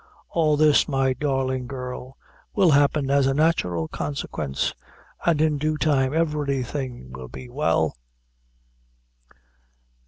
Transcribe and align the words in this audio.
All 0.29 0.57
this, 0.57 0.87
my 0.87 1.13
darling 1.13 1.67
girl, 1.67 2.17
will 2.55 2.71
happen 2.71 3.11
as 3.11 3.27
a 3.27 3.35
natural 3.35 3.87
consequence, 3.87 4.73
and 5.27 5.39
in 5.39 5.59
due 5.59 5.77
time 5.77 6.11
every 6.11 6.63
thing 6.63 7.11
will 7.11 7.27
be 7.27 7.47
well." 7.47 7.95